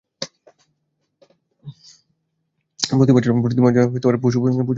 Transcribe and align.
প্রতিমার 2.79 3.23
জন্য 3.23 3.37
পশু 4.23 4.37
বধ 4.39 4.43
করলেন 4.43 4.57
না। 4.57 4.63